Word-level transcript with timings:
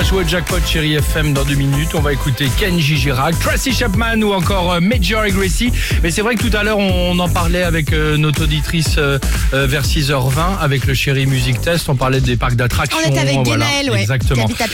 joue 0.00 0.16
au 0.16 0.26
jackpot 0.26 0.56
chérie 0.66 0.94
FM 0.94 1.32
dans 1.32 1.44
deux 1.44 1.54
minutes. 1.54 1.90
On 1.94 2.00
va 2.00 2.12
écouter 2.12 2.48
Kenji 2.58 2.96
Girac, 2.96 3.38
Tracy 3.38 3.72
Chapman 3.72 4.20
ou 4.22 4.32
encore 4.32 4.72
euh, 4.72 4.80
Major 4.80 5.24
et 5.24 5.30
Gracie. 5.30 5.70
Mais 6.02 6.10
c'est 6.10 6.22
vrai 6.22 6.34
que 6.34 6.42
tout 6.42 6.56
à 6.56 6.64
l'heure, 6.64 6.78
on 6.78 7.16
en 7.18 7.28
parlait 7.28 7.62
avec 7.62 7.92
euh, 7.92 8.16
notre 8.16 8.44
auditrice 8.44 8.96
euh, 8.98 9.18
vers 9.52 9.84
6h20 9.84 10.58
avec 10.60 10.86
le 10.86 10.94
chéri 10.94 11.26
Music 11.26 11.60
Test. 11.60 11.88
On 11.88 11.94
parlait 11.94 12.20
des 12.20 12.36
parcs 12.36 12.56
d'attractions. 12.56 12.98
On 13.04 13.10
était 13.10 13.18
avec 13.20 13.34
voilà, 13.44 13.66
Guénel, 13.66 13.90
ouais. 13.90 14.00
Exactement. 14.00 14.46
Qui 14.46 14.62
habite 14.62 14.62
à. 14.62 14.66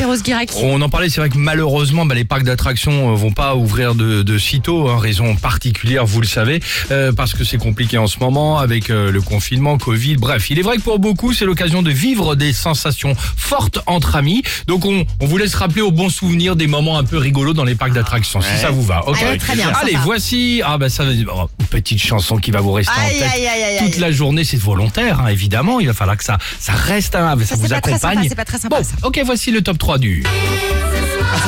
On 0.62 0.80
en 0.80 0.88
parlait, 0.88 1.10
c'est 1.10 1.20
vrai 1.20 1.30
que 1.30 1.38
malheureusement, 1.38 2.06
bah, 2.06 2.14
les 2.14 2.24
parcs 2.24 2.44
d'attractions 2.44 3.14
vont 3.14 3.32
pas 3.32 3.54
ouvrir 3.54 3.94
de, 3.94 4.22
de 4.22 4.38
sitôt, 4.38 4.88
hein, 4.88 4.98
raison 4.98 5.34
particulière, 5.36 6.06
vous 6.06 6.20
le 6.20 6.26
savez, 6.26 6.60
euh, 6.90 7.12
parce 7.12 7.34
que 7.34 7.44
c'est 7.44 7.58
compliqué 7.58 7.98
en 7.98 8.06
ce 8.06 8.18
moment 8.20 8.58
avec 8.58 8.90
euh, 8.90 9.10
le 9.10 9.20
confinement, 9.20 9.78
Covid. 9.78 10.16
Bref, 10.16 10.50
il 10.50 10.58
est 10.58 10.62
vrai 10.62 10.76
que 10.76 10.82
pour 10.82 10.98
beaucoup, 10.98 11.32
c'est 11.32 11.44
l'occasion 11.44 11.82
de 11.82 11.90
vivre 11.90 12.36
des 12.36 12.52
sensations 12.52 13.14
fortes 13.36 13.80
entre 13.86 14.16
amis. 14.16 14.42
Donc, 14.66 14.84
on, 14.84 15.04
on 15.20 15.26
vous 15.26 15.36
laisse 15.36 15.54
rappeler 15.54 15.82
au 15.82 15.90
bon 15.90 16.08
souvenir 16.08 16.54
des 16.56 16.66
moments 16.66 16.96
un 16.98 17.04
peu 17.04 17.16
rigolos 17.18 17.52
dans 17.54 17.64
les 17.64 17.74
parcs 17.74 17.92
d'attractions, 17.92 18.40
si 18.40 18.56
ça 18.60 18.70
vous 18.70 18.82
va. 18.82 19.06
Ok. 19.08 19.18
Allez, 19.22 19.38
très 19.38 19.54
bien, 19.56 19.68
Allez, 19.70 19.92
sympa. 19.92 20.04
voici. 20.04 20.62
Ah 20.64 20.78
bah 20.78 20.88
ça, 20.88 21.04
oh, 21.06 21.48
une 21.60 21.66
petite 21.66 22.00
chanson 22.00 22.36
qui 22.36 22.50
va 22.50 22.60
vous 22.60 22.72
rester 22.72 22.92
en 22.96 23.00
Aïe, 23.02 23.18
tête 23.18 23.28
aïe, 23.34 23.46
aïe, 23.46 23.62
aïe, 23.62 23.78
toute 23.84 23.94
aïe. 23.94 24.00
la 24.00 24.12
journée. 24.12 24.44
C'est 24.44 24.56
volontaire, 24.60 25.20
hein, 25.20 25.28
évidemment. 25.28 25.80
Il 25.80 25.86
va 25.88 25.94
falloir 25.94 26.16
que 26.16 26.24
ça, 26.24 26.38
ça 26.60 26.72
reste, 26.72 27.14
hein, 27.14 27.36
ça, 27.40 27.46
Ça, 27.46 27.54
vous 27.56 27.62
c'est 27.62 27.68
pas 27.74 27.80
très 27.80 27.92
accompagne. 27.92 28.16
sympa, 28.16 28.28
c'est 28.28 28.34
pas 28.36 28.44
très 28.44 28.58
sympa, 28.58 28.76
Bon, 28.78 28.84
ça. 28.84 28.94
ok, 29.06 29.20
voici 29.24 29.50
le 29.50 29.62
top 29.62 29.78
3 29.78 29.98
du. 29.98 30.24
Ah, 30.24 30.28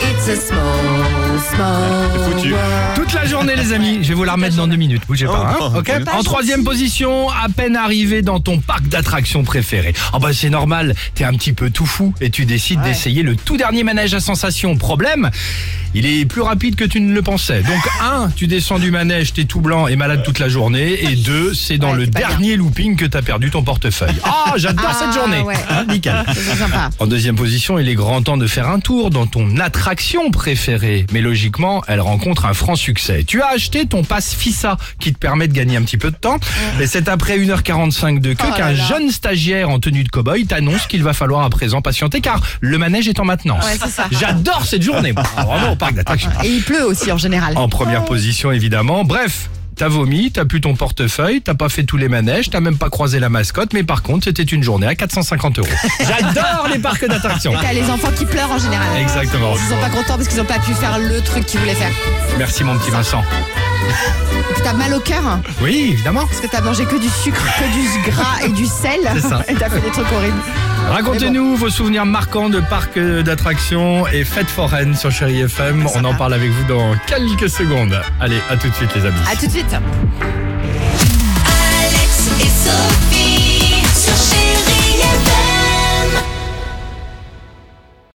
It's 0.09 0.28
a 0.28 0.36
small 0.36 1.02
Foutu. 1.38 2.55
Toute 2.94 3.12
la 3.14 3.25
journée, 3.27 3.56
les 3.56 3.72
amis. 3.72 3.98
Je 4.02 4.08
vais 4.08 4.14
vous 4.14 4.25
la 4.25 4.33
remettre 4.33 4.56
dans 4.56 4.66
deux 4.66 4.77
minutes. 4.77 5.02
Bougez 5.06 5.27
pas. 5.27 5.56
Oh, 5.61 5.64
hein, 5.74 5.83
pas 6.05 6.14
en 6.14 6.22
troisième 6.22 6.64
position, 6.64 7.30
à 7.30 7.48
peine 7.48 7.77
arrivé 7.77 8.22
dans 8.22 8.41
ton 8.41 8.58
parc 8.58 8.86
d'attractions 8.89 9.42
préféré. 9.42 9.94
Ah 10.12 10.19
bah 10.19 10.33
c'est 10.33 10.50
normal. 10.50 10.94
T'es 11.14 11.24
un 11.24 11.33
petit 11.33 11.52
peu 11.52 11.70
tout 11.70 11.86
fou 11.86 12.14
et 12.20 12.30
tu 12.30 12.44
décides 12.44 12.83
d'essayer 12.83 13.22
le 13.22 13.36
tout 13.36 13.56
dernier 13.56 13.83
manège 13.83 14.14
à 14.14 14.20
sensation. 14.20 14.77
Problème, 14.77 15.30
il 15.95 16.07
est 16.07 16.25
plus 16.25 16.41
rapide 16.43 16.75
que 16.77 16.85
tu 16.85 17.01
ne 17.01 17.12
le 17.12 17.23
pensais. 17.23 17.62
Donc 17.62 17.81
un, 18.03 18.31
tu 18.35 18.47
descends 18.47 18.79
du 18.79 18.91
manège, 18.91 19.33
t'es 19.33 19.45
tout 19.45 19.61
blanc 19.61 19.87
et 19.89 19.97
malade 19.97 20.23
toute 20.25 20.39
la 20.39 20.48
journée. 20.48 21.05
Et 21.05 21.17
deux, 21.17 21.55
c'est 21.55 21.79
dans 21.79 21.93
Ouais, 21.93 21.98
le 21.98 22.07
bien. 22.07 22.29
dernier 22.29 22.57
looping 22.57 22.97
que 22.97 23.05
t'as 23.05 23.23
perdu 23.23 23.51
ton 23.51 23.62
portefeuille. 23.62 24.15
Ah, 24.25 24.55
j'adore 24.57 24.87
Ah, 24.89 24.95
cette 24.98 25.15
journée. 25.15 25.41
ouais. 25.41 25.55
Hein, 25.70 25.85
nickel. 25.89 26.25
Sympa. 26.59 26.91
En 26.98 27.07
deuxième 27.07 27.37
position, 27.37 27.79
il 27.79 27.89
est 27.89 27.95
grand 27.95 28.23
temps 28.23 28.37
de 28.37 28.47
faire 28.47 28.69
un 28.69 28.81
tour 28.81 29.11
dans 29.11 29.27
ton 29.27 29.57
attraction 29.59 30.31
préférée. 30.31 31.07
Mais 31.13 31.20
logiquement, 31.20 31.83
elle 31.89 32.01
rencontre 32.01 32.45
un 32.47 32.53
franc 32.55 32.75
succès. 32.77 33.25
Tu 33.25 33.41
as 33.41 33.48
acheté 33.48 33.87
ton 33.87 34.03
pass 34.05 34.35
FISA 34.35 34.77
qui 35.01 35.13
te 35.13 35.19
permet 35.19 35.48
de 35.48 35.53
gagner 35.55 35.77
un 35.77 35.83
petit 35.83 35.97
peu 35.97 36.11
de 36.11 36.17
temps. 36.17 36.39
Et 36.81 36.87
c'est 36.87 37.09
après 37.09 37.39
1h45 37.39 38.20
de 38.20 38.35
queue 38.35 38.45
Oh 38.51 38.57
qu'un 38.57 38.75
jeune 38.75 39.11
stagiaire 39.11 39.70
en 39.70 39.79
tenue 39.79 40.05
de 40.05 40.09
cow-boy 40.11 40.47
t'annonce 40.47 40.87
qu'il 40.87 41.03
va 41.03 41.13
falloir 41.13 41.43
à 41.45 41.51
présent 41.51 41.81
patienter 41.83 42.20
car 42.20 42.41
le 42.61 42.77
manège 42.79 43.09
est 43.09 43.20
en 43.20 43.25
maintenance. 43.25 43.65
Ouais. 43.65 43.79
J'adore 44.11 44.65
cette 44.67 44.83
journée. 44.83 45.15
Parc. 46.05 46.27
Et 46.44 46.48
il 46.48 46.62
pleut 46.62 46.84
aussi 46.84 47.11
en 47.12 47.19
général. 47.19 47.56
En 47.56 47.69
première 47.69 48.05
position, 48.05 48.52
évidemment. 48.52 49.05
Bref. 49.05 49.48
T'as 49.75 49.89
vomi, 49.89 50.30
t'as 50.30 50.44
plus 50.44 50.61
ton 50.61 50.77
portefeuille, 50.77 51.41
t'as 51.41 51.55
pas 51.55 51.70
fait 51.70 51.84
tous 51.84 51.97
les 51.97 52.11
manèges, 52.11 52.50
t'as 52.50 52.61
même 52.61 52.77
pas 52.77 52.91
croisé 52.91 53.19
la 53.19 53.30
mascotte, 53.30 53.72
mais 53.72 53.83
par 53.83 54.02
contre, 54.02 54.24
c'était 54.24 54.42
une 54.42 54.62
journée 54.62 54.86
à 54.86 54.94
450 54.94 55.61
euros. 55.61 55.69
J'adore 55.98 56.69
les 56.70 56.78
parcs 56.78 57.08
d'attractions. 57.08 57.55
T'as 57.61 57.72
les 57.72 57.89
enfants 57.89 58.12
qui 58.14 58.27
pleurent 58.27 58.52
en 58.52 58.58
général. 58.58 58.86
Exactement. 59.00 59.55
Ils 59.55 59.70
sont 59.70 59.80
pas 59.80 59.89
contents 59.89 60.16
parce 60.16 60.28
qu'ils 60.28 60.41
ont 60.42 60.44
pas 60.44 60.58
pu 60.58 60.74
faire 60.74 60.98
le 60.98 61.22
truc 61.22 61.47
qu'ils 61.47 61.58
voulaient 61.58 61.74
faire. 61.74 61.92
Merci 62.36 62.64
mon 62.64 62.77
petit 62.77 62.91
Vincent. 62.91 63.22
T'as 64.64 64.72
mal 64.75 64.94
au 64.94 65.00
cœur 65.00 65.27
hein, 65.27 65.41
Oui, 65.61 65.90
évidemment. 65.92 66.24
parce 66.27 66.40
que 66.40 66.46
t'as 66.46 66.61
mangé 66.61 66.84
que 66.84 66.96
du 66.96 67.08
sucre, 67.08 67.42
que 67.58 67.64
du 67.73 68.11
gras 68.11 68.42
et 68.45 68.48
du 68.51 68.67
sel. 68.67 69.01
C'est 69.14 69.20
ça. 69.29 69.42
Et 69.48 69.55
t'as 69.55 69.68
fait 69.68 69.80
des 69.80 69.90
trucs 69.90 70.11
horribles. 70.12 70.36
Racontez-nous 70.89 71.57
vos 71.57 71.70
souvenirs 71.70 72.07
marquants 72.07 72.48
de 72.48 72.61
parcs 72.61 72.98
d'attractions 72.98 74.07
et 74.08 74.24
fêtes 74.24 74.51
foraines 74.51 74.95
sur 74.95 75.11
Chéri 75.11 75.40
FM. 75.40 75.86
On 75.95 76.05
en 76.05 76.14
parle 76.14 76.34
avec 76.34 76.51
vous 76.51 76.64
dans 76.64 76.95
quelques 77.07 77.48
secondes. 77.51 78.01
Allez, 78.20 78.40
à 78.51 78.57
tout 78.57 78.68
de 78.68 78.74
suite 78.74 78.95
les 78.95 79.05
amis. 79.07 79.17
À 79.30 79.36
tout 79.36 79.46
de 79.46 79.52
suite. 79.52 79.74
Alex 81.80 82.30
et 82.40 82.48
Sophie. 82.48 83.52